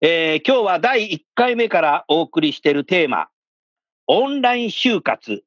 [0.00, 3.28] えー、今日は第1回目からお送りしているテーマ
[4.06, 5.42] オンライン就活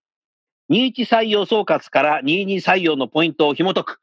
[0.71, 3.99] 21採用総括から22採用のポイントを紐解く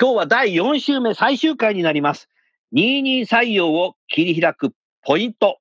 [0.00, 2.28] 今日は第4週目最終回になります
[2.74, 4.72] 22採用を切り開く
[5.02, 5.58] ポイント。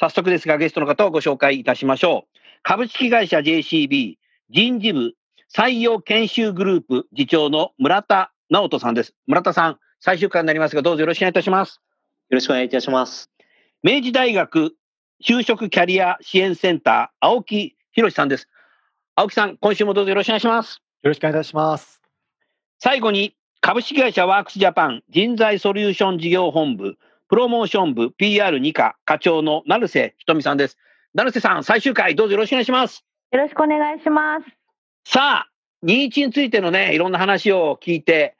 [0.00, 2.38] 早速ですが、ゲストの方をご紹介いたしましょう。
[2.62, 4.16] 株式会社 JCB
[4.50, 5.12] 人事部
[5.54, 9.14] 採用研修グループ次長の村田直人さんです。
[9.26, 11.80] 村田さん、最終回になりますが、どうぞよろしくお願いいたします。
[12.30, 13.33] よろしくお願いいたします。
[13.84, 14.74] 明治大学
[15.20, 18.48] 就職キャリア支援センター、青木博さんです。
[19.14, 20.80] 青木さん、今週もどうぞよろしくお願いします。
[21.02, 22.00] よろしくお願いいたします。
[22.78, 26.96] 最後に、株式会社ワークスジャパン人材ソリューション事業本部
[27.28, 30.78] プロモーション部 PR2 課課長の成瀬ひとみさんです。
[31.12, 33.04] 成瀬さん、最終回どうぞよろしくお願いします。
[33.32, 34.46] よろしくお願いします。
[35.04, 35.50] さあ、
[35.84, 38.34] 21についてのね、いろんな話を聞いて、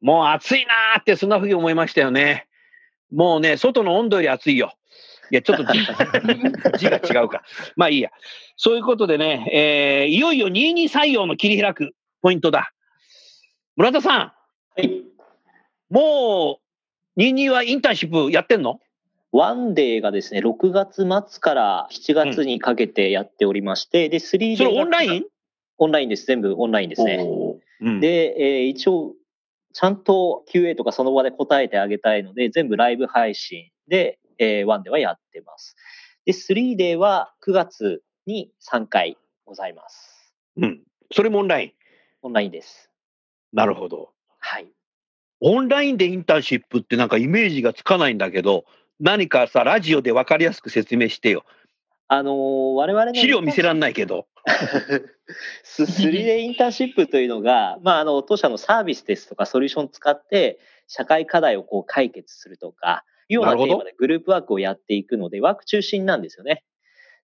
[0.00, 2.46] もう暑いなーってそんなふうに思いましたよね。
[3.14, 4.72] もうね、外の温度より暑いよ。
[5.34, 5.64] いや、ちょっと
[6.78, 7.42] 字が違うか。
[7.74, 8.10] まあいいや。
[8.56, 11.90] そういうことでね、えー、いよいよ22採用の切り開く
[12.22, 12.72] ポイントだ。
[13.74, 14.34] 村田さん、は
[14.76, 15.02] い。
[15.90, 16.60] も
[17.16, 18.78] う、22はインターンシップやってんの？
[19.32, 24.56] ワンデーがですね、6月末から7月にかけてやっておりまして、うん、で、3デー。
[24.56, 25.24] それオンライン？
[25.78, 26.26] オンラインです。
[26.26, 27.26] 全部オンラインですね。
[27.80, 29.14] うん、で、えー、一応、
[29.72, 35.76] ちゃんと QA とかその場で答えてあげたいので、全部ライブ配信で、えー、ワンデーはやってます。
[36.24, 40.34] で、3デーは9月に3回ございます。
[40.56, 40.80] うん。
[41.12, 41.72] それもオンライン？
[42.22, 42.90] オンラインです。
[43.52, 44.10] なるほど。
[44.38, 44.66] はい。
[45.40, 48.64] オンラインでインターンシップってなんかイメージがつかないんだけど、
[49.00, 51.44] 何かさ、ラジオで分かりやすく説明してよ。
[52.08, 53.14] あのー、我々の。
[53.14, 54.26] 資料見せらんないけど。
[55.66, 66.64] 3D インターンシップというのが、まあ、あの、当社のサービスですとかソリューションを使って、社会課題をこう解決するとか、いうようなテーマでグループワークをやっていくので、ワーク中心なんですよね。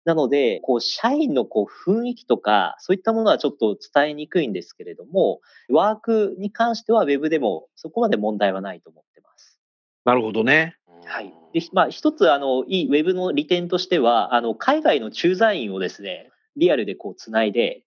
[0.08, 9.60] なので、こう、社員のこう、雰囲気とか、そういったものはちょっと伝えにくいんですけれども、ワークに関しては Web でもそこまで問題はないと思ってます。
[10.06, 10.78] なるほどね。
[11.04, 11.34] はい。
[11.52, 17.84] で、まあ、一つ、あの、いい Web の利点としては、あの、海外の駐在員をですね、リアルでこう、つないで、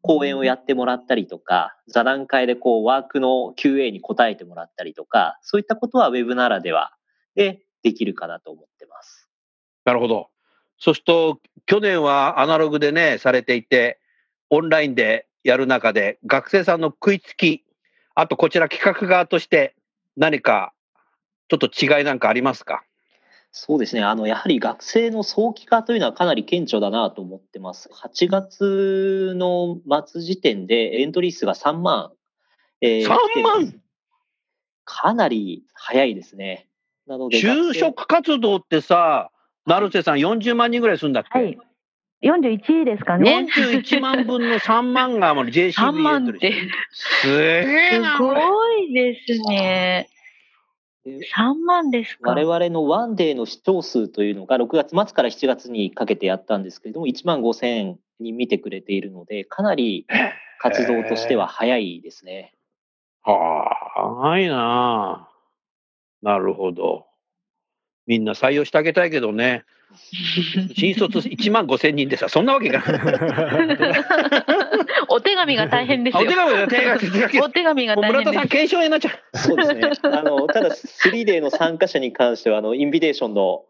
[0.00, 6.94] 講演をやってもらったりとか、座談会でこう、ワークの QA に答えてもらったりとか、そういったことは Web ならでは
[7.38, 9.28] でできるかなと思ってます。
[9.84, 10.28] なるほど。
[10.78, 14.00] そうすると、去年はアナログでね、されていて、
[14.50, 17.64] オンラインでやる中で、学生さんの食いつき、
[18.16, 19.76] あとこちら企画側として
[20.16, 20.72] 何か
[21.48, 22.82] ちょっと違いなんかありますか？
[23.52, 24.02] そうですね。
[24.02, 27.88] あの、やはり学生の早期化というのはかなり顕著だなと思ってます。
[27.92, 32.12] 8月の末時点でエントリー数が3万。
[32.80, 33.80] えー、3万
[34.84, 36.67] かなり早いですね。
[37.08, 37.38] なので。
[37.40, 39.30] 就職活動ってさ、
[39.66, 41.58] 成瀬さん40万人ぐらいするんだっけ、はい、
[42.22, 43.46] 41ですかね。
[43.54, 46.52] 41万分の3万がもう JCB 3万って。
[46.92, 48.16] すげえな。
[48.16, 50.08] すごいですね。
[51.06, 52.30] 3万ですか？
[52.32, 60.06] 我々のワンデーの視聴数というのが6月末から7月にかけてやったんですけれども、1万5千人見てくれているので、かなり
[60.60, 62.52] 活動としては早いですね。
[63.22, 65.27] はあ、早いな
[66.22, 67.06] なるほど。
[68.06, 69.64] みんな採用してあげたいけどね。
[70.76, 72.82] 新卒1万5千人でさ、そんなわけが
[75.08, 76.22] お手紙が大変ですよ。
[76.22, 76.98] お手紙が大
[77.28, 79.36] 変お手紙が大変村田さん、検証になっちゃう。
[79.36, 79.90] そうですね。
[80.04, 83.64] あの、ただ、3デーの参加者に関しては、あの、インビテーションの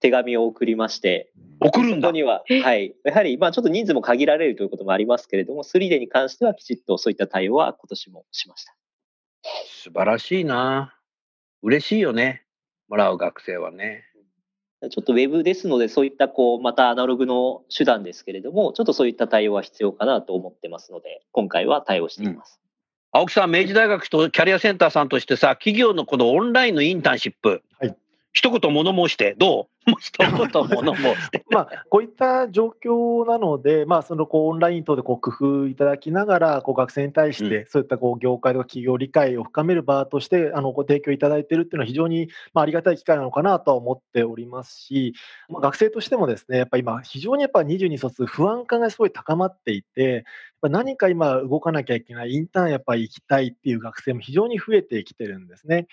[0.00, 2.10] 手紙を送りまして、送るんだ。
[2.12, 2.94] には、はい。
[3.04, 8.74] やはり、まあ、ちょっと人数も限られるということもありますけれども、3デーに関してはきちっとそういった対応は今年もしました。
[9.82, 10.94] 素晴らしいな。
[11.64, 12.42] 嬉しいよね。
[12.88, 14.04] もらう学生はね。
[14.90, 22.60] ちょっとウェブですので、そういったこう、またアナログの手段ですけれども、ちょっとそういった対応は必要かなと思ってますので、今回は対応しています。
[23.14, 27.96] うん、青木さん、明治大学とキャリアセンターさんとしてさ、企業のこのオンラインのインターンシップ、はい、
[28.34, 29.92] 一言物申して、どう？
[30.00, 31.44] 一言物申して。
[31.50, 35.30] まあ、こういった状況なので、まあ、そのこうオンライン等でこう工
[35.62, 45.14] 夫いただきながら、こう学生に対して、そういったこう業界とか企業理解を深める場として、あのご提供いただいているっていうのは、非常にまあありがたい機会なのかなとは思っておりますし、
[45.48, 50.24] まあ、学生としてもですね、やっぱ今、非常にやっぱ22卒、不安感がすごい高まっていて、
[50.62, 55.86] 何か今動かなきゃいけない、インターンやっぱり行きたいっていう学生も非常に増えてきてるんですね。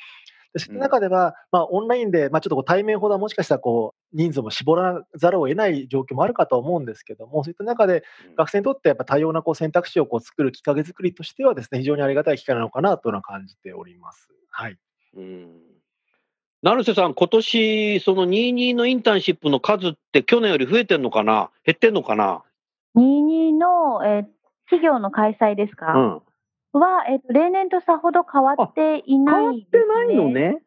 [0.58, 8.04] そういった中では、まあ、オンラインで、まあ、ちょっとこう対面ほどはもしかしたらこう人数も絞らざるを得ない状況もあるかと思うんですけども、そういった中で、
[8.38, 14.30] 学生にとってやっぱ多様なこう選択肢をこう作るきっかけ作りとしてはですね、非常にありがたい機会なのかなというのは感じております。
[14.50, 14.78] はい。
[15.16, 15.62] うん
[16.64, 21.50] 成瀬さん、今年その22のインターンシップの数って去年より増えてんのかな？
[21.66, 22.44] 減ってんのかな
[22.96, 24.26] ?22 の、えー、
[24.66, 26.22] 企業の開催ですか、うん、
[26.74, 30.62] は、えっ、と、例年とさほど変わっていないね、変わってないのね。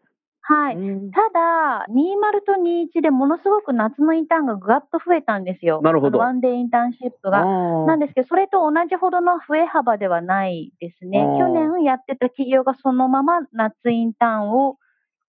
[0.47, 0.77] はい。
[0.77, 5.81] ただ、20と21でものすごく夏のインターンがぐわっと増えたんですよ。
[5.83, 6.19] なるほど。
[6.19, 7.47] ワンデーインターンシップが。
[7.87, 11.19] なんですけど、それと同じほどの増え幅ではないですね。
[11.39, 14.77] 去年やってた企業がそのまま夏インターンを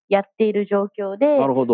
[0.09, 1.25] やっている状況で、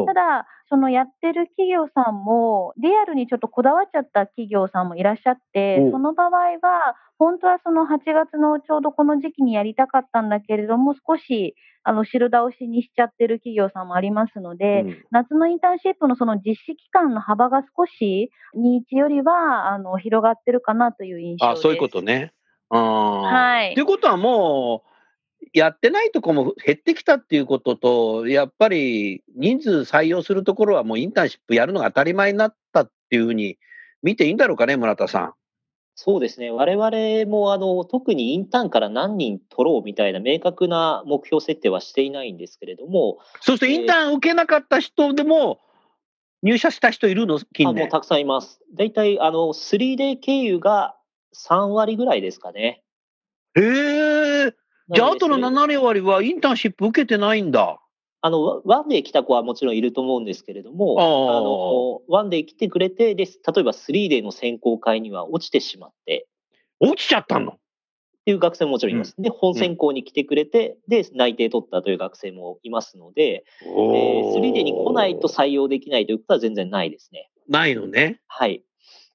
[0.05, 21.59] ただ、そのやってる企業さんも、リアルにちょっとこだわっちゃった企業さんもいらっしゃって、その場合は、本当はその8月のちょうどこの時期にやりたかったんだけれども、少しあの後ろ倒しにしちゃってる企業さんもありますので、うん、夏のインターンシップのその実施期間の幅が少し、21よりはあの広がってるかなという印象です。
[21.59, 22.33] あそういうことね。
[22.69, 23.75] はい。
[23.75, 24.90] ということはもう、
[25.53, 33.57] やってないとこも減ってきたっていうことと、やっぱり人数採用するところはもうインターンシップやるのが当たり前になったっていうふうに
[34.01, 35.33] 見ていいんだろうかね、村田さん。
[35.93, 36.51] そうですね。
[36.51, 43.19] 我々もあの特にインターンから何人取ろうみたいな明確な目標設定はしていないんですけれども。
[43.41, 45.59] そうするとインターン受けなかった人でも
[46.41, 47.39] 入社した人いるの？
[47.39, 48.61] 近年あもうたくさんいます。
[48.73, 50.95] 大体あの 3D 経由が
[51.35, 52.81] 3割ぐらいですかね。
[53.53, 54.20] へえ。
[54.93, 57.79] じゃあ、あとの7割はインターンシップ受けてないんだ。
[58.23, 66.27] あの、ワンデー来た子はもちろんいると思うんですけれども、あの、ワンデー来てくれて、で、例えば3デーの選考会には落ちてしまって。
[66.79, 67.53] 落ちちゃったの？
[67.53, 69.15] っていう学生ももちろんいます。
[69.17, 77.31] うん、で、本選考に来てくれて、うん、で、内定取ったという学生もいますので、えー、3デーに来ないと採用できないということは全然ないですね。
[77.49, 78.19] ないのね。
[78.27, 78.63] はい。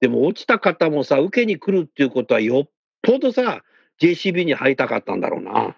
[0.01, 2.71] でも落ちた方もさ、受けに来るっていうことはよっ
[3.03, 3.63] ぽどさ、
[4.01, 5.77] JCB に入りたかったんだろうな。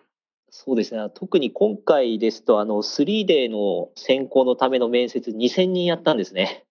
[0.50, 1.10] そうですね。
[1.14, 6.64] 特に今回ですと、あの、3D の選考のための面接2000人やったんですね。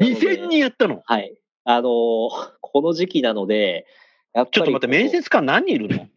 [0.00, 1.02] 2000人やったの？
[1.04, 1.36] はい。
[1.64, 3.86] あの、この時期なので、
[4.32, 4.50] やっぱり。
[4.52, 6.08] ちょっと待って、面接官何人いるの？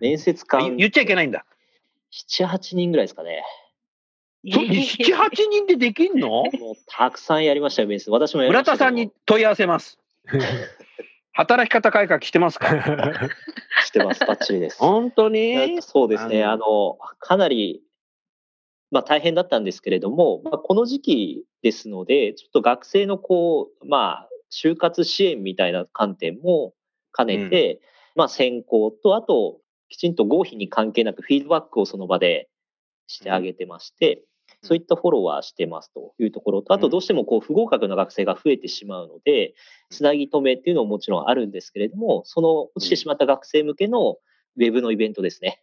[0.00, 0.76] 面接官。
[0.76, 1.44] 言っちゃいけないんだ。
[2.12, 3.42] 7、8人ぐらいですかね。
[4.50, 6.28] そ7、8人でできんの？
[6.58, 8.10] もうたくさんやりましたよ、面接。
[8.10, 8.72] 私もやりました。
[8.72, 9.98] 村田さんに問い合わせます。
[11.38, 12.66] 働き方改革してますか？
[13.86, 14.26] してます。
[14.26, 14.78] バッチリです。
[14.78, 15.80] 本当に？
[15.82, 16.42] そうですね。
[16.44, 17.80] あの、かなり、
[18.90, 26.74] まあ大変だったんですけれども、まあ、この時期ですので、ちょっと学生のこう、まあ、就活支援みたいな観点も
[27.16, 27.80] 兼ねて、うん、
[28.16, 32.48] まあ選考と、あと、きちんと合否に関係なくフィードバックをその場で
[33.06, 34.24] してあげてまして、
[34.62, 39.54] そういったフォローはしてますというところと、あとどうしてもこう不合格の学生が増えてしまうので、
[39.90, 45.60] つなぎ止めっていうのももちろんあるんですけれども、その落ちてしまった学生向けのウェブのイベントですね。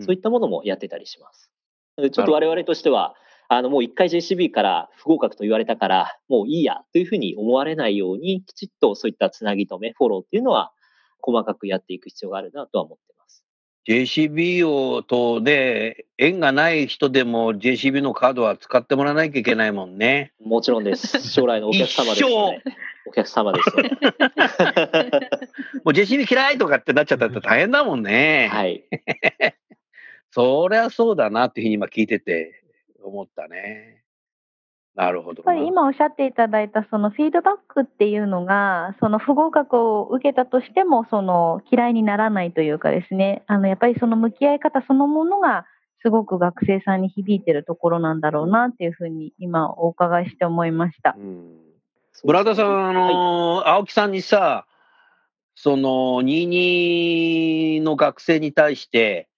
[0.00, 1.50] そういったものもやってたりします。
[1.98, 3.14] ちょっと我々としては、
[3.48, 10.72] あの、もう一回 JCB から不合格と言われたから、もういいやというふうに思われないように、きちっとそういったつなぎ止め、フォローっていうのは、
[11.20, 13.12] 細かくやっていく必要があるなとは思って
[13.88, 20.32] JCB をとで、縁がない人でも JCB のカードは使ってもらわなきゃいけないもんね。
[20.40, 21.20] もちろんです。
[21.28, 22.62] 将来のお客様です、ね。
[23.06, 23.90] お客様です、ね。
[25.84, 28.48] もう JCB 嫌いとかってなっちゃったら 大変だもんね。
[28.52, 28.84] はい。
[30.30, 32.62] そりゃそうだなっていうふうに今聞いてて
[33.02, 34.01] 思ったね。
[34.94, 35.38] なるほど。
[35.38, 45.66] やっぱり今おっしゃっていただいたそのフィードバックっていうのが、その不合格を受けたとしても、その嫌いにならないというかですね、あのやっぱりその向き合い方そのものが
[46.02, 51.14] すごく学生さんに響いてるところなんだろうなっていうふうに今お伺いして思いました。
[51.16, 51.56] うん、
[52.24, 54.66] 村田さん、あの、はい、青木さんにさ、
[55.54, 59.28] その22の学生に対して、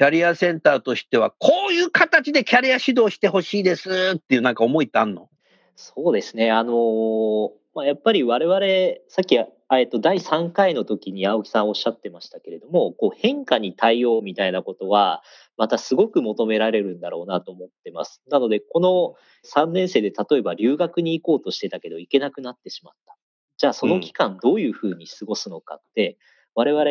[0.00, 5.28] キャリアセンターとしては、こういう形でキャリア指導してほしいですっていうなんか思いってあんの？
[5.76, 6.50] そうですね。
[6.50, 8.60] あのー、まあ、やっぱり我々、
[9.08, 15.22] さっき、えっと、第3回の時に青木さんおっしゃってましたけれども、こう変化に対応みたいなことは、
[15.58, 18.22] またすごく求められるんだろうなと思ってます。
[18.30, 19.16] なので、この
[19.54, 23.18] 3年生で例えば留学に行こうとしてたけど行けなくなってしまった。
[23.58, 26.12] じゃあその期間どういうふうに過ごすのかって、
[26.56, 26.84] うん、我々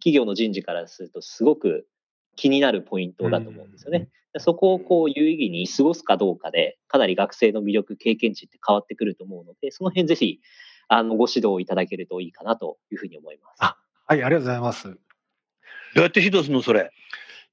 [0.00, 1.86] 企業の人事からするとすごく
[2.36, 4.08] 気になるポイントだと思うんですよね。
[4.34, 10.40] うん、そこをこう有意義に過ごすかどうかで、かなり学生の魅力、経験値って変わってくると思うので、その辺ぜひ、
[10.88, 13.58] あの、ご指導いただけるといいかなというふうに思います。
[13.60, 14.88] あはい、ありがとうございます。
[15.94, 16.90] どうやって指導するのそれ？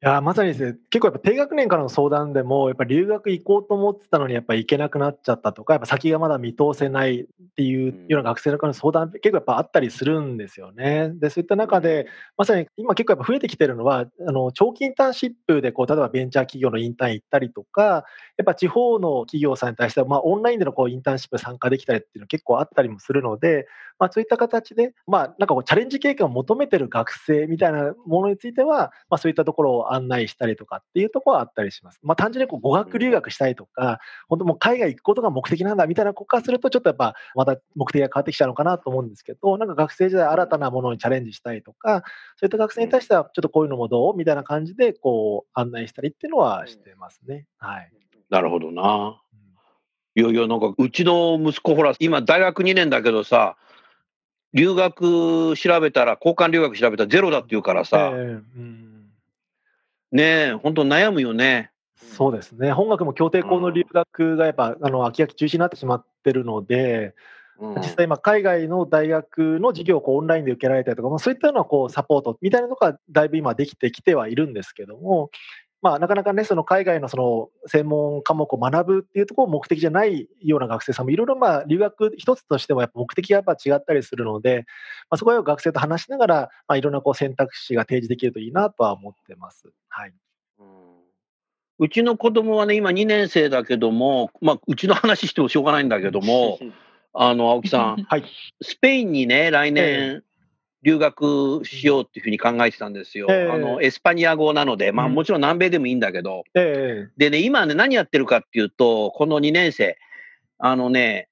[0.01, 7.25] いやまさにですね、結構やっぱ低学年からの相談でも、やっぱ留学行こうと思ってたのに、やっぱ行けなくなっちゃったとか、やっぱ先がまだ見通せないっ
[7.57, 11.11] ていうような学生の方の相談、結構やっぱあったりするんですよね。
[11.15, 18.05] で、そういった中で、まさに今結構やっぱ増えてきてるのは、あの長期インターンシップでこう、例えばベンチャー企業のインターン行ったりとか、
[18.37, 23.67] やっぱ地方の企業さんに対しては、まあ、オンラインでのこうインターンシップ参加できたりっていうの結構あったりもするので、
[23.99, 31.99] まあ、そういった形で、まあ、なんかこうチャレンジ経験を求めてる学生みたいなものについては、まあ、そういったところを案内したりとかっていうところはあったりします。
[32.03, 42.03] まあ、単純にこう語学留学したいとか、本当もう海外行くことが目的なんだみたいな子からすると、ちょっとやっぱまた目的が変わってきちゃうのかなと思うんですけど、なんか学生時代新たなものにチャレンジしたいとか、
[42.37, 47.45] そういった学生に対してはちょっとこういうのもどうみたいな感じでこう案内したりっていうのはしてますね。
[47.57, 47.91] はい。
[48.29, 49.21] なるほどな。
[50.15, 53.57] いやいや、なんか、うちの息子、ほら、今、大学2年だけどさ、
[54.53, 58.98] 留学調べたら、交換留学調べたらゼロだって言うからさ、えーうん、
[60.11, 61.71] ねえ、本当悩むよね。
[61.95, 62.71] そうですね。
[62.71, 67.13] 本学も協定校の留学がやっぱ、あの、秋秋中止になってしまってるので、
[67.59, 75.29] うん、実際今、海外の大学の授業をこうオンラインで受けられたりとか、まあ、そういったのはこうサポートみたいなのがだいぶ今できてきてはいるんですけども、
[75.81, 84.65] まあ、なかなかね、その海外のその専門科目を学ぶっていうところを目的じゃないような学生さんもいろいろまあ留学一つとしてもやっぱ目的がやっぱ違ったりするので、
[85.09, 86.35] まあ、そこは学生と話しながら、
[86.67, 89.69] まあ、いろんなこう選択肢が提示できるといいなとは思ってます。
[89.87, 90.13] はい。
[91.81, 96.59] うちの子供はね、今2年生だけども、まあ、うちの話してもしょうがないんだけども、
[97.13, 98.23] あの、青木さん、はい、
[98.61, 100.23] スペインにね、来年、
[100.81, 103.27] 留学しようっていうふうに考えてたんですよ。
[103.29, 109.97] えー、あの、エスパニア語なので、まあもちろん南米でもいいんだけど、えー、でね、今ね、何やってるかっていうと、この2年生、
[110.57, 111.27] あのね、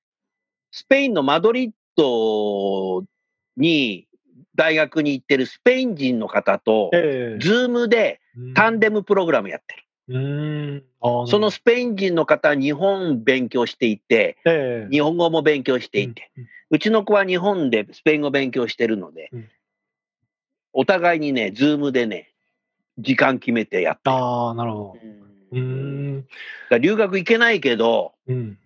[0.71, 3.03] スペインのマドリッド
[3.55, 4.07] に
[4.55, 8.19] 大学に行ってるスペイン人の方と、えー、ズームで
[8.53, 9.83] タンデムプログラムやってる。
[10.09, 14.37] そのスペイン人の方は日本勉強していて、
[14.89, 16.31] 日本語も勉強していて、
[16.69, 19.49] うちの子は日本でスペイン語勉強してるので、うん、
[20.73, 22.31] お互いにね、ズームでね、
[22.97, 24.95] 時間決めてやってああ、なるほど。
[25.51, 26.25] うん。
[26.81, 28.57] 留学行けないけど、うん、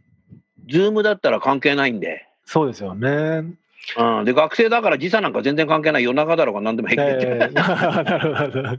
[0.69, 2.27] ズームだったら関係ないんで。
[2.45, 3.55] そうですよね。
[3.97, 6.03] うん、で学生だから時差なんか全然関係ない。
[6.03, 8.77] 夜中だろうが何でも平気で、えー、 なるほど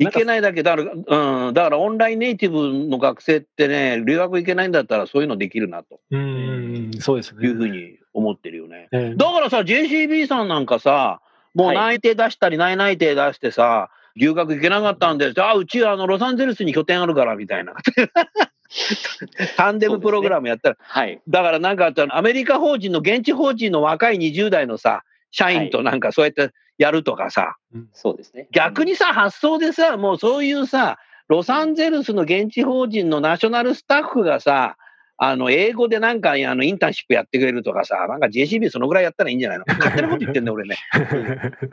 [0.00, 6.00] いけないだけだから、うん、だからオンラインネイティブの学生ってね、留学行けないんだったらそういうのできるなと。
[6.10, 7.46] うん、そうですね。
[7.46, 8.88] いうふうに思ってるよね。
[8.92, 11.20] えー、だからさ、JCB さんなんかさ、
[11.54, 15.42] もう内定出したり、内内定出してさ、留学行けなかったんです。
[15.42, 17.74] あ、うちはあのロサンゼルスに拠点あるからみたいな。
[19.56, 25.02] タンデムプログラムやったら、ね、はい、だからなんかアメリカ法人の現地法人の若い20代のさ、
[25.32, 28.48] 社員となんかそうやってやるとかさ、はい、そうですね。
[28.52, 34.78] 逆にさ、発想でさ、もうそういうさ、ロサンゼルスの現地法人のナショナルスタッフがさ、
[35.18, 39.64] あの、英語でなんか、あの、インターンシップやってくれるとかさ、なんか JCB そのぐらいやったらいいんじゃないの？
[39.78, 40.78] 勝手なこと言ってんだ、俺ね。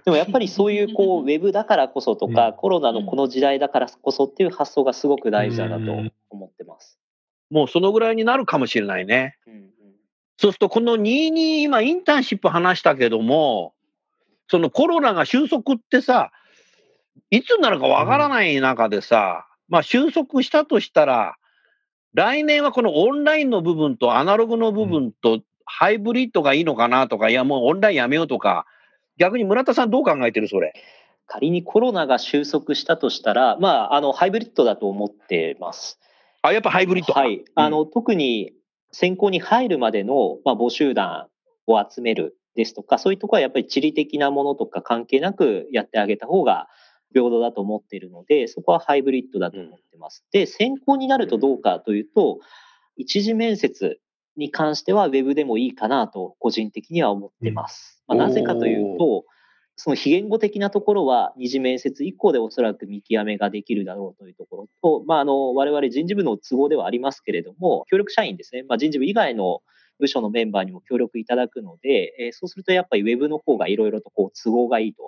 [0.03, 6.99] でもやっぱりそういう、こう、ウェブだからこそとか、うん、コロナのこの時代だからこそっていう発想がすごく大事だなと思ってます。
[7.49, 9.37] もうそのぐらいになるかもしれないね。
[9.47, 9.69] うんうん、
[10.37, 13.73] そうすると、この2に今、インターンシップ話したけども、
[14.47, 16.31] そのコロナが収束ってさ、
[17.29, 21.35] いつになるかわからない中でさ、まあ収束したとしたら、
[22.13, 28.65] 来年はこのオンラインの部分とアナログの部分とハイブリッドがいいのかなとか、いやもうオンラインやめようとか、
[29.17, 30.73] 逆に村田さんどう考えてるそれ？
[31.29, 35.99] 仮にコロナが収束したとしたら、まあ、あの、ハイブリッドだと思ってます。
[36.41, 37.43] あ、やっぱハイブリッドはい。
[37.53, 38.53] あの、特に
[38.93, 41.27] 選考に入るまでの、まあ、募集団
[41.65, 46.67] を集めるですとか、そういうところはやっぱり地理的なものとか関係なくやってあげた方が
[47.13, 50.25] 平等だと思っているので、そこはハイブリッドだと思ってます。
[50.31, 52.39] で、選考になるとどうかというと、
[52.97, 53.99] 一次面接
[54.35, 58.01] に関しては Web でもいいかなと個人的には思ってます。
[58.07, 59.25] まあ、なぜかというと、
[59.75, 69.61] その非言語的なところは二次面接以降でおそらく見極めができるだろうというところと、まあ、あの、我々人事部の都合ではありますけれども、協力社員ですね、まあ、人事部以外の
[69.99, 75.03] 部署のメンバーにも協力いただくので、えー、そうするとやっぱりウェブの方がいろいろとこう都合がいいと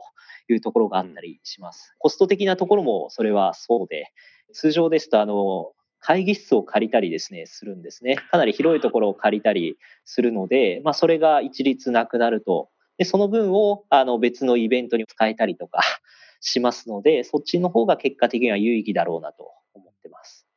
[0.52, 1.94] いうところがあったりします。
[2.00, 4.12] コスト的なところもそれはそうで、
[4.54, 8.16] 通常ですとあの、会議室を借りたりですね、するんですね。
[8.32, 12.70] かなり広いところを借りたりするので、まあそれが一律なくなると。
[12.98, 15.82] で、その分をあの別のイベントに使えたりとか
[16.42, 20.49] しますので、そっちの方が結果的には有意義だろうなと思ってます。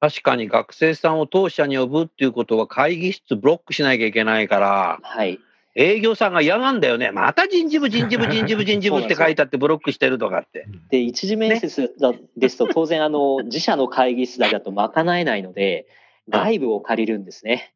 [0.00, 5.40] 確かに学生さんを当社に呼ぶっていうことは会議室ブロックしなきゃいけないから、はい。
[5.74, 7.12] 営業さんが嫌なんだよね。
[7.12, 10.66] また人事部、人事部、人事部、人事部って書いてあってブロックしてるとかって。
[10.90, 11.94] で、一次面接
[12.36, 15.86] ですと、当然、あの、 自社の会議室だと賄えないので、
[16.28, 17.72] 外部を借りるんですね。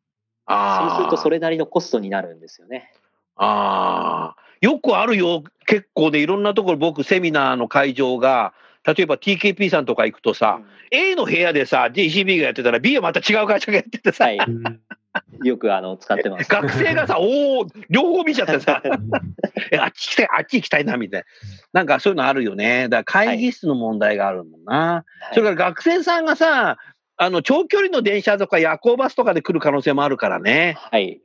[0.49, 2.93] そうするとそれなりのコストになるんですよね。
[3.37, 4.43] ああ。
[4.61, 5.45] よくあるよ。
[5.67, 8.53] 結構で、いろんなところ僕セミナーの会場が、
[8.85, 14.39] 例えば TKP さんとか行くとさ、うん、A の部屋でさ、JCB がやってたら B はまた違う会社がやっててさ、はい、
[15.45, 16.51] よくあの使ってます。
[16.51, 18.83] 学生がさ、 おお、両方見ちゃってさ、
[19.71, 21.27] えあっち行きたい、あっち行きたいな、みたいな。
[21.73, 22.89] なんかそういうのあるよね。
[22.89, 25.05] だから会議室の問題があるもんな。
[25.21, 26.79] はい、それから学生さんがさ、
[27.17, 30.77] あの、長距離の電車とか夜行バスとかで来る可能性もあるからね。
[30.79, 31.21] はい。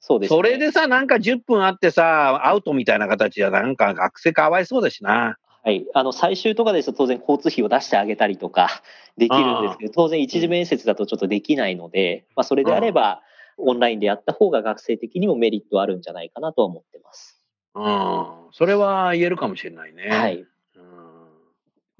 [0.00, 5.36] そうです、ね、それでさ、なんか10分あってさ、アウトみたいな形じゃ、なんか学生かわいそうだしな。
[5.62, 5.86] はい。
[5.94, 8.82] あの、最終とかですと当然交通費を出してあげたりとか
[9.16, 13.22] できるんですけど、当然一次面接だとちょっとできないので、まあ、それであれば、
[13.58, 17.40] オンラインでやった方が学生的にもメリットあるんじゃないかなとは思ってます。
[17.74, 18.26] うん。
[18.52, 20.08] それは言えるかもしれないね。
[20.10, 20.44] はい。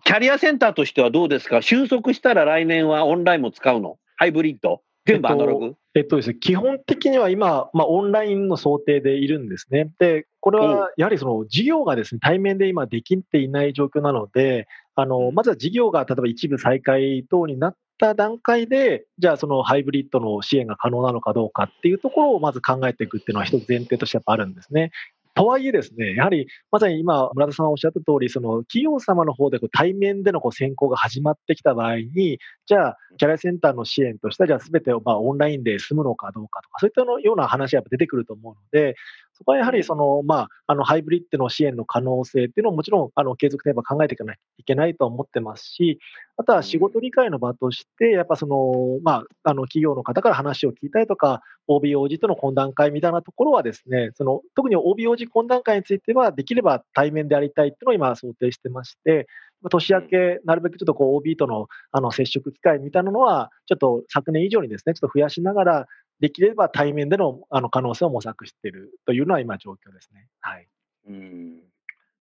[0.04, 1.62] キャリアセンターとしてはどうですか？
[1.62, 3.98] 収束したら来年はオンラインも使うの？
[4.16, 4.82] ハイブリッド？
[5.06, 9.90] 全部アナログ、えっと、えっとですね、基本的には今、まあ、オンラインの想定でいるんですね。
[9.98, 24.92] で、これはやはりその事業がですね、対面で今できていない状況なので、あの、まずは事業が例えば一部再開等になった段階で、じゃあそのハイブリッドの支援が可能なのかどうかっていうところをまず考えていくっていうのは一つ前提としてやっぱあるんですね。
[25.34, 38.94] とはいえですね、やはりまさに今、村田さんがおっしゃった通り、その企業様の方でこう対面でのこう選考が始まってきた場合に、じゃあ、キャリアセンターの支援としては、じゃあすべてをまあオンラインで済むのかどうかとか、そういったのような話が出てくると思うので、
[39.42, 45.98] そこはやはりその、まあ、あのハイブリッドの支援の可能性っていうのをもちろんあの継続で考えていかないといけないと思ってますし、
[46.36, 59.26] あとは仕事理解の場として、やっぱその、まあ、あの企業の方から話を聞いたりとか、OBOG との懇談会みたいなところはですね、その特に OBOG 懇談会については、できれば対面でありたいっていうのを今想定してまして、
[59.68, 65.86] 年明け、なるべくちょっとこう OB とのあの接触機会みたいなのは、ちょっと昨年以上にですね、ちょっと増やしながら、
[66.22, 70.28] できれば対面でのあの可能性を模索しているというのは今状況ですね。
[70.40, 70.68] はい。
[71.08, 71.60] うん。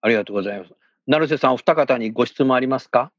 [0.02, 0.74] ありがとうございます。
[1.06, 3.11] 成瀬さん、お二方にご質問ありますか？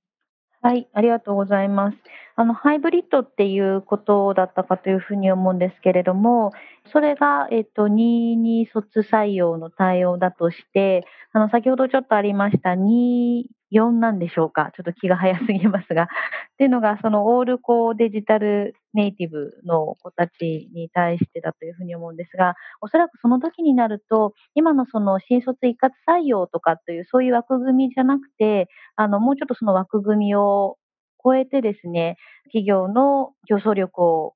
[0.61, 1.97] はい、ありがとうございます。
[2.39, 6.51] あの、ハイブリッドっていうことだったかというふうに思うんですけれども、
[6.85, 14.71] それが、えっと、22卒採用の対応だとして、あの、先ほどちょっとありました24なんでしょうか？
[14.75, 16.03] ちょっと気が早すぎますが。
[16.53, 30.77] っていうのが、そのオールコデジタルネイティブの子たちに対してだというふうに思うんですが、おそらくその時になると、今のその新卒一括採用とかというそういう枠組みじゃなくて、あの、もうちょっとその枠組みを
[31.23, 34.33] 超えてですね、企業の競争力を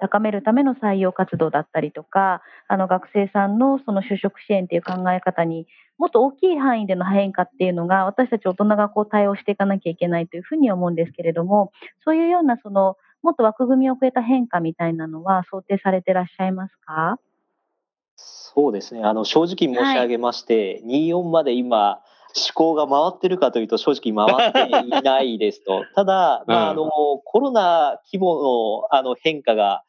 [0.00, 5.66] 高めるための採用活動だったりとか、あの学生さんのその就職支援っていう考え方に
[5.98, 11.72] もっと大きい範囲での変化っていうのが私たち大人がこう対応していかなきゃいけないというふうに思うんですけれども、
[12.04, 17.18] そういうようなそのもっと枠組みを超えた変化みたいなのは想定されていらっしゃいますか？
[18.14, 19.02] そうですね。
[19.02, 22.00] あの正直申し上げまして、はい、24まで今
[22.38, 25.84] 思考が回ってるかというと正直回っていないですと。
[25.94, 26.90] ただ、まあ、あの、
[27.24, 29.82] コロナ規模のあの変化が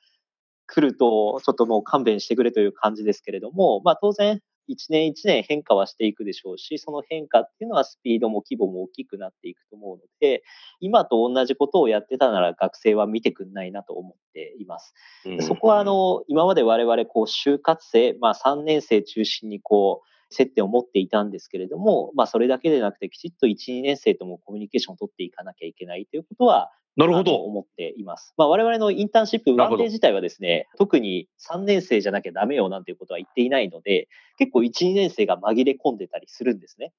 [0.68, 10.44] 来ると、ちょっともう勘弁してくれという感じですけれども、まあ当然、一年一年変化はしていくでしょうし、その変化っていうのはスピードも規模も大きくなっていくと思うので、
[10.80, 14.94] 今と同じことをやってたなら学生は見てくんないなと思っています。
[15.42, 27.36] そこはあの、今まで我々こう就活生、まあ3年生中心にこう、接点を持っていたんですけれども、まあ、それだけでなくて、きちっと1、2年生ともコミュニケーションを取っていかなきゃいけないということは、なるほど。
[27.36, 28.34] 思っています。
[28.36, 36.92] まあ、我々のインターンシップ、ワンデー自体はですね、特に3年生じゃなきゃダメよなんていうことは言っていないので、結構1、2年生が紛れ込んでたりするんですね。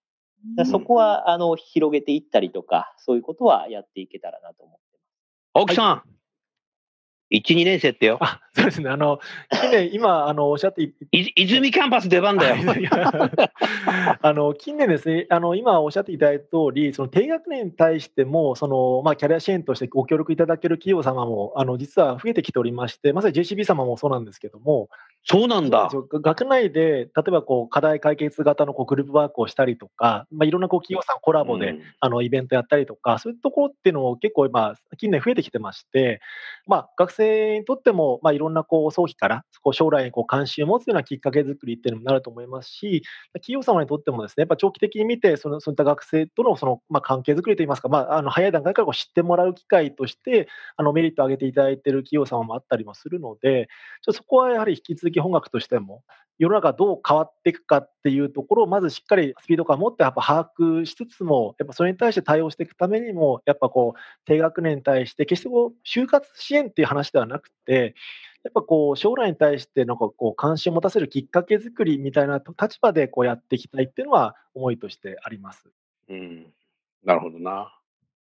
[0.65, 5.11] そこは、あの、広げていったりとか、そういうことはやっていけたらなと思ってます。
[5.53, 6.11] 青木さん、はい、
[7.31, 8.19] 1、2年生ってよ。
[8.21, 8.91] あ、そうですね。
[8.91, 10.93] あの、近年、今、あの、おっしゃってい、
[11.37, 12.57] 泉キャンパス出番だよ。
[14.21, 24.89] あの、近年ですね、あの、今おっしゃっていただいた通り、その低学年に対しても、その、まあ、キャリア支援としてご協力いただける企業様も、あの、実は増えてきておりまして、まさに JCB 様もそうなんですけども、
[25.23, 25.91] そうなんだ。
[26.23, 36.21] 学内で、例えばこう、課題解決型のこうグループワークをしたりとか、まあ、いろんなこう企業さんコラボで、うん、あの、イベントやったりとか、そういうところっていうのを結構今、近年増えてきてまして、
[36.67, 43.03] まあ、学生にとっても、まあ、いろんなこう、早期からこう将来にこう関心を持つようなきっかけ作りっていうのもなると思いますし、
[43.35, 53.69] 企業様にとってもですね、やっぱ長期的に見て、そのそういった学生とのその、まあ、関係づくりといいますか、まあ、あの早い段階からこう知ってもらう機会として、あのメリットを上げていただいている企業様もあったりもするので、
[54.03, 56.03] ちょそこはやはり引き続き本学としても、
[56.41, 67.95] 世の中どう変わっていくかっていうところをまずしっかりスピード感を持ってやっぱ把握しつつも、やっぱそれに対して対応していくためにも、やっぱこう低学年に対して決してこう就活支援っていう話ではなくて、
[68.43, 75.69] やっぱこう将来に対してなんかこう関心を持たせるきっかけ作りみたいな立場でこうやっていきたいっていうのは思いとしてあります。
[76.09, 76.47] うん、
[77.05, 77.80] なるほどな。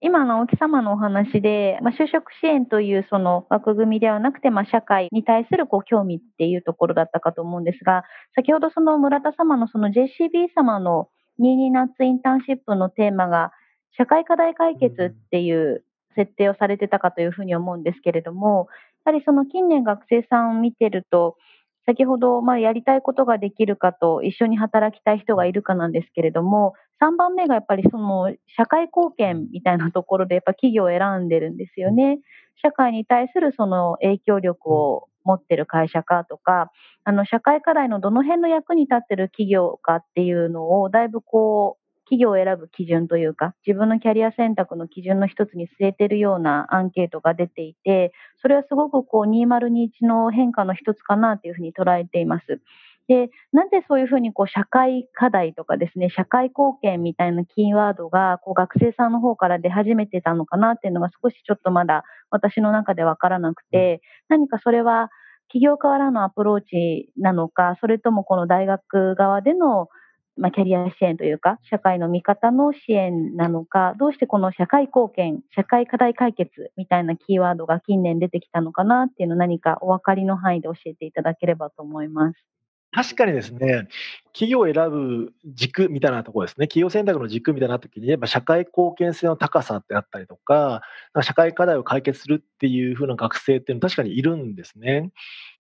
[0.05, 11.09] 今の青木様のお話で、まあ、就職支援というその枠組みではなくて、まあ、社会に対するこう興味っていうところだったかと思うんですが、先ほどその村田様のその JCB 様の
[11.41, 13.53] 22夏インターンシップのテーマが、
[13.97, 18.69] 社会課題解決っていう設定をされてたかというふうに思うんですけれども、
[19.07, 21.39] やはりその近年学生さんを見てると、
[21.87, 32.19] 先ほど、まあ、やりたいことができるかと一緒に働きたい人がいるかなんですけれども、3番目がやっぱりその社会貢献みたいなところでやっぱ企業を選んでるんですよね。
[32.63, 36.71] 社会に対するその影響力を持ってる会社かとか、
[37.05, 52.61] あの社会課題のどの辺の役に立ってる企業かっていうのをだいぶこう企業を選ぶ基準というか、自分のキャリア選択の基準の一つに据えてるようなアンケートが出ていて、それはすごくこう2021の変化の一つかなというふうに捉えています。
[53.09, 65.11] で、なぜそういうふうにこう社会課題とかですね、社会貢献みたいなキーワードがこう学生さんの方から出始めてたのかなっていうのが少しちょっとまだ私の中でわからなくて、何かそれは
[65.49, 69.89] 企業からのアプローチなのか、それともこの大学側での
[70.37, 82.54] まあ、キャリア支援というか、社会の味方の支援なのか、どうしてこの社会貢献、社会課題解決みたいなキーワードが近年出てきたのかなっていうのを何かお分かりの範囲で教えていただければと思います。
[82.95, 83.89] 確かにですね、
[84.33, 90.83] 企業を選ぶ軸みたいなところですね、企業選択の軸みたいな時に、やっぱ社会貢献性の高さってあったりとか、
[91.23, 95.11] 社会課題を解決するっていう風な学生っていうのは確かにいるんですね。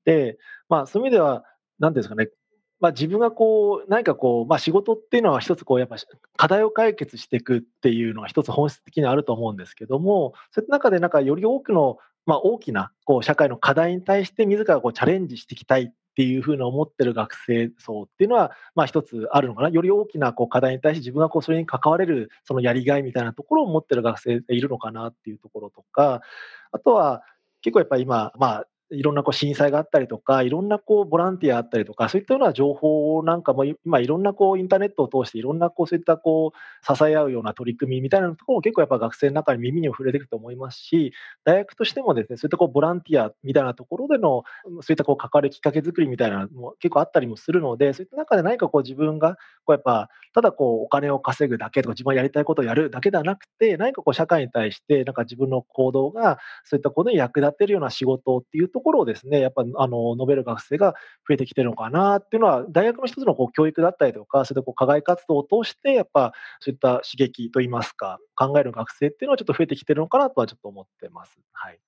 [0.04, 1.44] で、まあそういう意味では、
[1.80, 2.28] なんですかね、
[2.78, 5.96] まあ、自分がこう、何かこう、まあ、仕事っていうのは一つこう、やっぱ
[6.36, 19.68] 課題を解決していくっていうのは一つ本質的にあると思うんですけども、そういった中でなんかより多くの、まあ、大きなこう社会の課題に対して自らこうチャレンジしていきたいっていうふうに思ってる学生層っていうのは、まあ、一つあるのかな。
[19.68, 26.22] より大きなこう課題に対して自分がこうそれに関われるそのやりがいみたいなところを持ってる学生がいるのかなっていうところとか、
[26.70, 27.24] あとは
[27.62, 41.12] 結構やっぱり今、まあ、いろんなこう震災があったりとか、いろんなこうボランティアあったりとか、そういったような情報なんかも、今いろんなこうインターネットを通して、いろんなこうそういったこう支え合うような取り組みみたいなところも結構やっぱ学生の中に耳に触れてると思いますし、
[41.44, 44.44] 大学としてもですね、そういったこうボランティアみたいなところでの、
[44.80, 60.94] そういったこう関わるきっかけ作りみたいなのも結構あったりもするので、そういった中で何かこう自分がこうやっぱ、ただこうお金を稼ぐだけとか、自分がやりたいことをやるだけではなくて、何かこう社会に対して、なんか自分の行動がそういったことに役立てるような仕事っていうところをですね、やっぱあの述べる学生が
[61.28, 71.38] 増えてきてるのかなっていうのは、大学の一つのこう教育だったりとか、それでこう課外活動を通して、やっぱそういった刺激といいますか、考える学生っていうのはちょっと増えてきてるのかなとはちょっと思ってます。
[71.52, 71.78] はい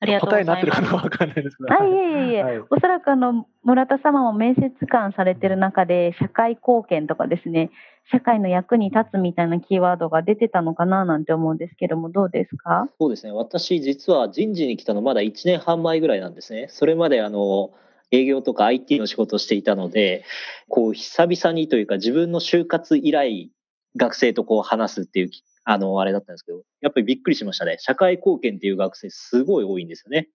[0.00, 0.60] ありがとうございます。
[0.60, 1.74] 答えになってるかわかんないですけど。
[1.74, 7.70] はい、いえいえ、はい、おそらくあの、村田様も面接官されてる中で、社会貢献とかですね、
[8.12, 12.88] 社会の役に立つみたいなキーワードが出てたのかななんて思うんですけども、どうですか？
[13.00, 13.32] そうですね。
[13.32, 16.66] 私、実は人事に来たのまだ1年半前ぐらいなんですね。
[16.68, 17.70] それまであの、
[18.12, 20.24] 営業とか IT の仕事をしていたので、
[20.68, 23.50] こう、久々にというか自分の就活以来、
[23.96, 25.30] 学生とこう話すっていう
[25.68, 27.76] あの、あれだったんですけど、やっぱりびっくりしましたね。
[27.80, 30.28] 社会貢献っていう学生すごい多いんですよね。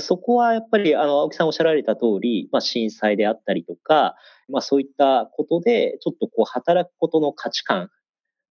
[0.00, 4.16] そこはやっぱり、あの、青木さんおっしゃられた通り、まあ、震災であったりとか、
[4.48, 7.90] まあ、そういったことで、ちょっとこう、働くことの価値観、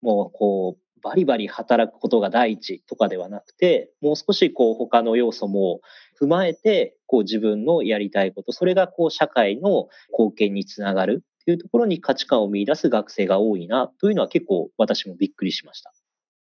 [0.01, 5.81] もう、こう、バリバリ働くことが第一とかではなくて、もう少しこう、他の要素も
[6.19, 15.93] 踏まえて、こう、自分のやりたいこと、それがこう、社会の貢献につながるっていうところに価値観を見出す学生が多いなというのは結構私もびっくりしました。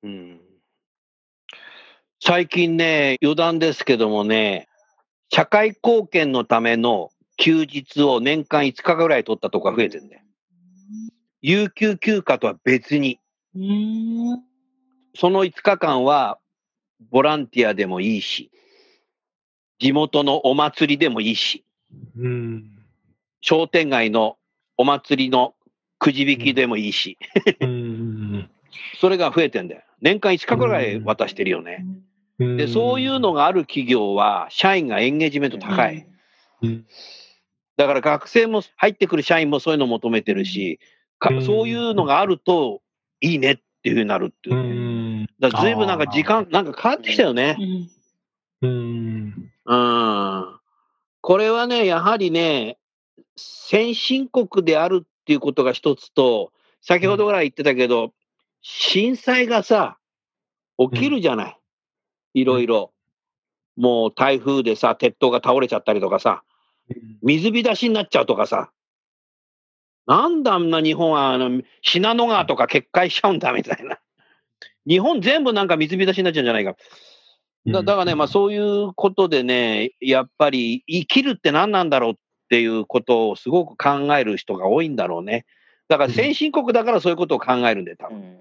[0.04, 0.40] うん、
[2.22, 4.68] 最近ね、余談ですけどもね、
[5.34, 10.22] 社会貢献のための休日を年間5日ぐらい取ったとこが増えてるんだよ。
[11.42, 13.20] 有給休暇とは別に。
[15.16, 16.38] その5日間は
[17.10, 18.52] ボランティアでもいいし、
[19.80, 21.66] 地元のお祭りでもいいし、
[22.16, 22.64] うん、
[23.42, 24.38] 商店街の
[24.78, 25.56] お祭りの
[26.00, 27.18] くじ引きでもいいし、
[27.62, 28.50] うん、
[29.00, 29.82] それが増えてんだよ。
[30.02, 31.86] 年間5日ぐらい渡してるよね。
[32.40, 36.06] で、そういうのがある企業は、社員がエンゲージメント高い。
[37.78, 40.80] だから学生も入ってくる社員もそういうのを求めてるし、
[41.46, 42.82] そういうのがあると
[43.22, 45.28] いいねっていうふうになるっていう、ね。
[45.40, 47.58] だから随分なんか時間、なんか変わってきたよね。
[48.62, 49.52] うん。
[49.66, 50.60] うん。
[51.22, 52.78] これはね、やはりね、
[53.36, 58.14] 先進国であるっていうことが一つと、先ほどから言ってたけど、
[58.62, 59.98] 震災がさ、
[60.78, 61.58] 起きるじゃない。
[62.34, 62.92] いろいろ。
[63.76, 66.44] もう台風でさ、鉄塔が倒れちゃったりとかさ、
[67.22, 68.72] 水浸しになっちゃうとかさ、
[70.06, 74.00] なんだあんな日本はあの信濃川とか決壊しちゃうんだみたいな。
[74.86, 76.76] 日本全部なんか水浸しになっちゃうんじゃないか。
[77.66, 82.16] だだからね、まあそういうことでね、やっぱり生きるって何なんだろうっ
[82.54, 85.48] ていうことをすごく考える人が多いんだろうね。
[85.90, 88.38] だから先進国だからそういうことを考えるんで、多分。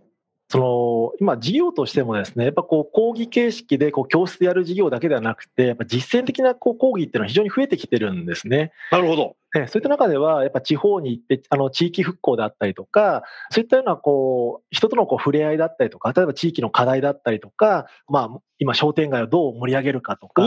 [0.51, 8.71] その今、事業としてもですね、やっぱこう講義形式でこう教室でやる事業だけではなくて、やっぱ実践的なこう講義っていうのは非常に増えてきてるんですね。
[8.91, 9.37] なるほど。
[9.55, 20.43] そういった中では、やっぱ地方に行って、あの地域復興であったりとか、そういったようなこう人とのこう触れ合いだったりとか、例えば地域の課題だったりとか、まあ、今、商店街をどう盛り上げるかとか、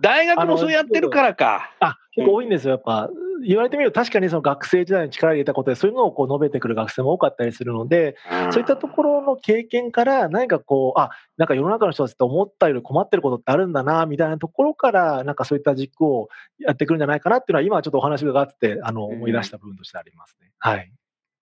[0.00, 1.72] 大学もそうやってるからか。
[1.80, 3.10] あ結構多いんですよ、やっぱ。
[3.44, 8.16] 言われてみると確かにその学生時代に力を入れたことでそういうのをこう述べてくる学生も多かったりするので、
[8.52, 16.28] そういったところの経験から何かこうあなんか世の中の人たちって思ったより困ってることってあるんだなみたいなところからなんかそういった軸を
[16.60, 20.50] やってくるんじゃないかなっていうのは今ちょっとお話があってあの思い出した部分としてありますね。
[20.58, 20.92] はい。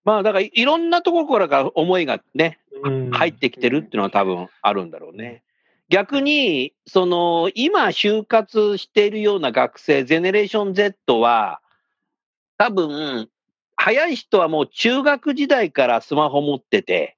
[0.05, 2.59] まあだからいろんなところからが思いがね、
[3.13, 5.43] 入ってきてるっていうのは多分あるんだろうね。
[5.91, 11.61] 逆に、その、今就活しているような学生、ゼネレーション Z は、
[12.57, 13.29] 多分、
[13.75, 17.17] 早い人はもう中学時代からスマホ持ってて、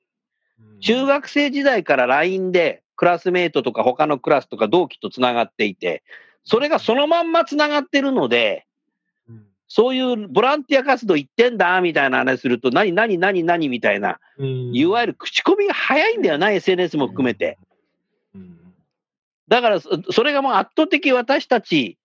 [0.80, 6.02] 中学生時代から LINE でクラスメートとか他のクラスとか同期とつながっていて、
[6.44, 8.66] それがそのまんまつながってるので、
[9.68, 17.58] そういうボランティア活動行ってんだみたいな話すると、何、何、何、何みたいな、いわゆる口コミが早いんだよな、SNS も含めて。
[19.52, 21.98] だから、それがもう圧倒的私たち、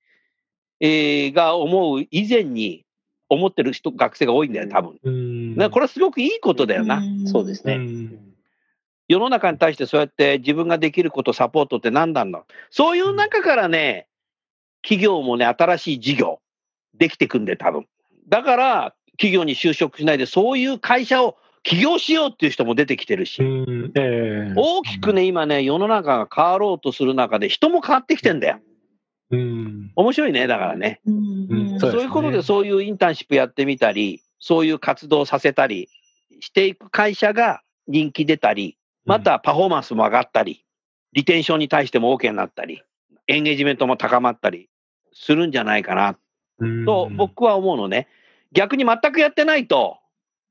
[0.81, 2.83] えー、が思う以前に、
[3.29, 5.55] 思ってる人、学生が多いんだよ、多分。
[5.55, 7.01] だこれはすごくいいことだよな。
[7.25, 7.79] そうですね。
[9.07, 14.07] 世の中に対してそうやって自分ができること、サポートって何なんだそういう中からね、
[14.81, 16.41] 企業もね、新しい事業
[16.95, 17.87] できてくんで、多分。
[18.27, 28.59] だから、企業に就職しないで、そういう会社を起業しようっていう人も出てきてるし、えー、大きくね、今ね、世の中が変わろうとする中で、人も変わってきてんだよ。
[29.29, 31.01] うん、面白いね、だからね。
[31.05, 35.89] うん、そういうことでそういうインターンシップやってみたり、そういう活動させたり
[36.39, 40.63] していく会社が人気出たり、またパフォーマンスも上がったり、
[41.13, 42.83] リテンションに対しても OK になったり、
[43.27, 44.69] エンゲージメントも高まったり
[45.13, 46.17] するんじゃないかな、
[46.85, 48.07] と僕は思うのね。
[48.53, 49.97] 逆に全くやってないと、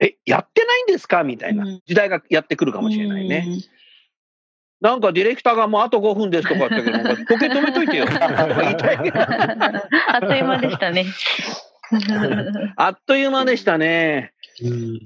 [0.00, 1.22] え、やってないんですか？
[1.24, 1.64] みたいな。
[1.86, 3.46] 時代がやってくるかもしれないね。
[4.80, 8.04] なんかディレクターがもうあと5分ですとかってけど、時計止めといてよ。
[8.10, 8.18] あ
[10.18, 11.06] っという間でしたね。
[12.76, 14.34] あっという間でしたね。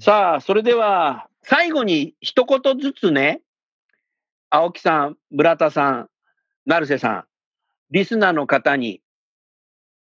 [0.01, 3.41] さあ、それでは最後に一言ずつね、
[4.49, 6.09] 青木さん、村田さん、
[6.65, 7.25] 成瀬さん、
[7.91, 9.01] リスナーの方に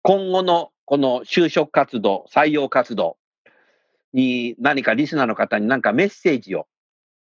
[0.02, 3.18] 今後のこの就職活動、採用活動
[4.12, 6.66] に何かリスナーの方に何かメッセージを、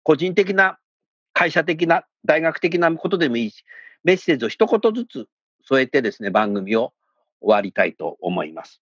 [0.03, 0.77] 個人的な
[1.33, 3.63] 会社的な、大学的なことでもいいし、
[4.03, 5.27] メッセージを一言ずつ
[5.63, 6.93] 添えてですね、番組を
[7.41, 8.81] 終わりたいと思います。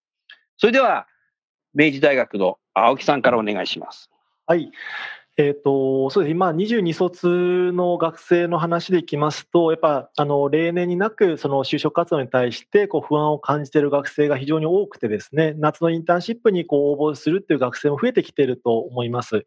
[0.56, 1.06] それでは、
[1.74, 4.10] 明治大学の青木さんからお願いします。
[4.46, 4.70] はい。
[5.36, 19.44] えーとそうです今、22卒の学生の話でいきますと、やっぱあの例年になく、その就職活動に対してこう不安を感じている学生が非常に多くて、ですね夏のインターンシップにこう応募するという学生も増えてきていると思います。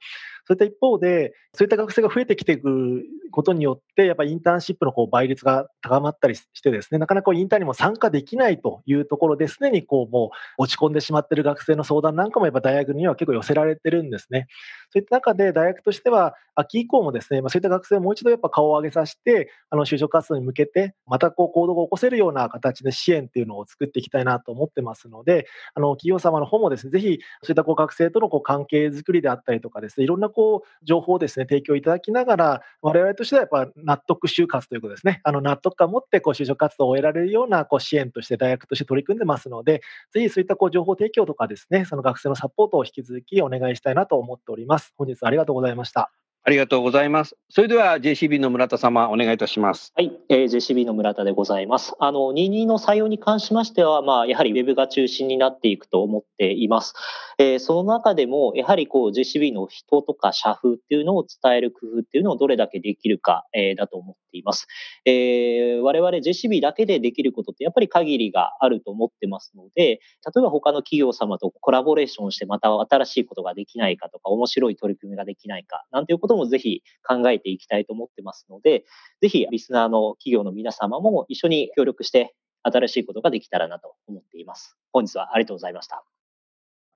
[0.47, 14.47] そういった一方で、そういった学生が増えてきていくことによって、やっぱりインターンシップのこう倍率が高まったりしてですね、なかなかインターンにも参加できないというところですでにこうもう落ち込んでしまっている学生の相談なんかもやっぱ大学には結構寄せられてるんですね。
[14.93, 39.82] そういった中で大学としては秋以降もですね、まあ、そういった学生をもう一度やっぱ顔を上げさせて、あの就職活動に向けて、またこう行動が起こせるような形で支援っていうのを作っていきたいなと思ってますので、あの企業様の方もですね、ぜひそういったこう学生とのこう関係づくりであったりとかですね、いろんなこう情報をですね、提供いただきながら、我々としてはやっぱ納得就活ということですね、あの納得感を持ってこう就職活動を終えられるようなこう支援として大学として取り組んでますので、
[40.13, 44.93] ぜひそういったこう情報提供とかですね、その学生のサポートを引き続きお願いしたいなと思っております。
[44.97, 46.26] 本日はありがとうございました。
[46.47, 47.36] ありがとうございます。
[47.49, 49.91] それでは JCB の村田様、お願いいたします。
[49.97, 51.93] はい、えー、JCB の村田でございます。
[51.99, 56.93] あの、22の採用に関しましては、まあ、やはり Web が中心になっていくと思っています。
[57.38, 64.67] えー、その中でも、やはりこう JCB の人とか社風っていうのを伝える工夫っていうのをどれだけできるか、えー、だと思っています。
[65.03, 69.99] えー、我々 JCB だけでできることってやっぱり限りがあると思ってますので、例
[70.38, 78.86] えば他の企業様とコラボレーションしてまた新しいことができないかとか、面白い取り組みができないか、なんていうこともぜひ考えていきたいと思ってますので、
[79.21, 84.78] ぜひリスナーの企業の皆様も一緒に協力して新しいことができたらなと思っています。
[84.91, 86.04] 本日はありがとうございました。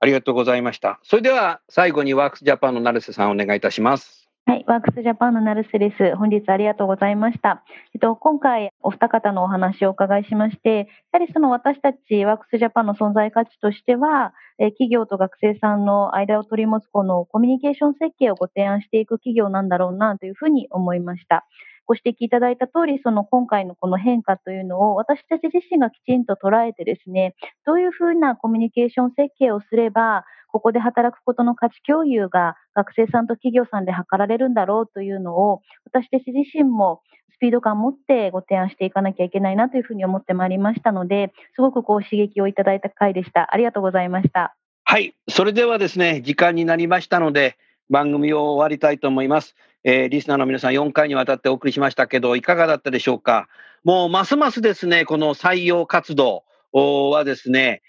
[0.00, 0.98] ありがとうございました。
[1.02, 4.21] それでは最後にワークスジャパンの成瀬さんお願いいたします。
[4.44, 6.16] はい、ワークスジャパンの成瀬です。
[6.16, 7.64] 本日ありがとうございました。
[7.94, 21.46] えっと、今回お二方のお話をお伺いしまして、やはりその私たちワークスジャパンの存在価値としては、え企業と学生さんの間を取り持つこのコミュニケーション設計をご提案していく企業なんだろうなというふうに思いました。
[21.92, 27.34] ご指摘いただいた通り、その今回のこの変化というのを私たち自身がきちんと捉えてですね、
[27.66, 37.02] どういうふうなコミュニケーション設計をすれば、ここで働くことの価値共有が学生さんと企業さんで図られるんだろうというのを、私たち自身も
[37.34, 43.52] スピード感を持ってご提案していかなきゃいけないなというふうに思ってまいりましたので、すごくこう刺激をいただいた回でした。
[43.52, 44.56] ありがとうございました。
[44.84, 47.58] はい、それではですね、時間になりましたので、
[47.90, 49.54] 番組を終わりたいと思います。
[49.84, 53.48] えー、リスナーの皆さん4回にわたってお送りしましたけど、いかがだったでしょうか？
[53.84, 57.82] もうますますですね、この採用活動はですね、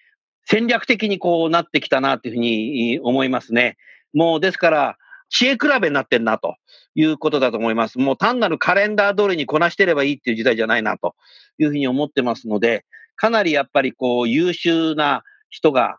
[0.46, 3.78] 戦略的にこうなってきたなというふうに思いますね。
[4.14, 4.98] もうですから、
[5.30, 6.56] 知恵比べになってるなと
[6.96, 7.98] いうことだと思います。
[7.98, 11.16] もう単なるカレンダー通りにこなしてればいいっていう時代じゃないなと
[11.58, 15.98] いうふうに思ってますので、かなりやっぱりこう優秀な人が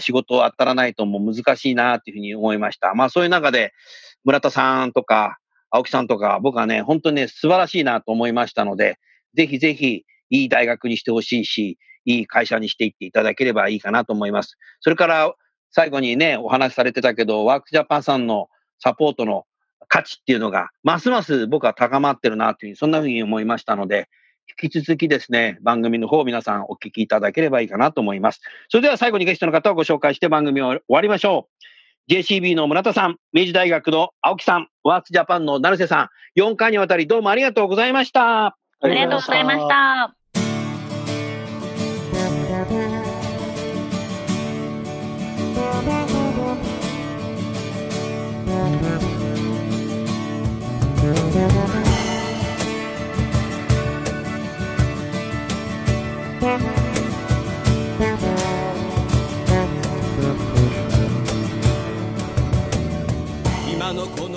[0.00, 2.94] 仕事を当たらないともう難しいなというふうに思いました。
[2.94, 3.72] まあそういう中で
[4.24, 5.38] 村田さんとか
[5.70, 8.98] 青木さんとか僕はね、本当にね、素晴らしいなと思いましたので、
[9.34, 14.56] ぜひぜひいい大学にしてほしいし、いい会社にしていっていただければいいかなと思います。
[14.80, 15.34] それから
[15.70, 19.44] 最後にね、お話しされてたけど、ワークジャパンさんのサポートの
[19.88, 24.08] 価値っていうのが、ますます僕は高まってるなという、そんなふうに思いましたので、
[24.62, 28.40] 引き続きですね、番組の方皆さんお聞きいただければいいかなと思います。
[28.68, 31.48] それでは最後にゲストの方をご紹介して番組を終わりましょ
[32.08, 32.12] う。
[32.12, 38.46] JCB の村田さん、明治大学の青木さん、ワークジャパンの成瀬さん、4回にわたりどうもありがとうございました。
[38.46, 40.14] ありがとうございました。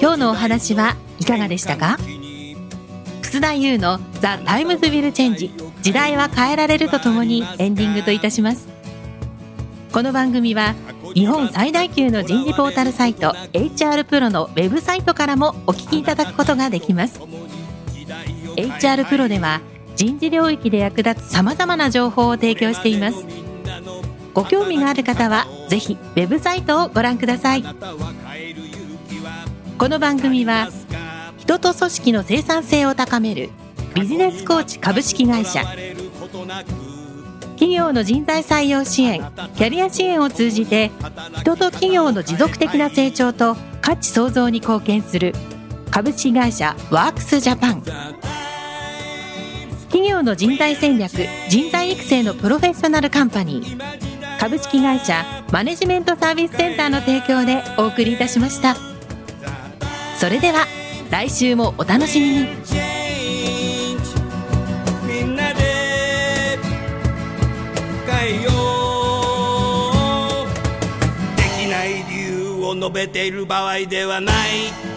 [0.01, 1.97] 今日のお話はいかがでしたか？
[3.21, 8.67] 楠田祐の「The Times Will Change 時代は変えられる」とともにエンディングといたします。
[9.91, 10.73] この番組は
[11.13, 17.19] 日本最大級の人事ポータルサイト HR プロのウェブサイトからもお聞きいただくことができます。
[18.55, 19.61] HR プロでは
[19.95, 23.25] 人事領域で役立つさまざまな情報を提供しています。
[24.33, 27.63] ご興味がある方はぜひウェブサイトをご覧ください。
[29.77, 30.69] この番組は
[31.37, 33.49] 人と組織の生産性を高める
[33.93, 35.63] ビジネスコーチ株式会社。
[37.55, 39.19] 企業の人材採用支援
[39.55, 40.91] キャリア支援を通じて
[41.41, 45.33] 人と企業の持続的な成長と価値創造に貢献する
[45.91, 47.83] 株式会社ワークスジャパン。
[49.89, 51.11] 企業の人材戦略
[51.49, 58.75] 人材育成のプロフェッショナルカンパニー株式会社マネジメントサービスセンターの提供でお送りいたしました。
[60.15, 60.67] それでは
[61.09, 62.47] 来週もお楽しみに。
[65.07, 66.59] みんなで
[68.05, 68.51] 変えよ
[70.45, 70.47] う。
[71.35, 74.88] できない理由を述べている場合ではない。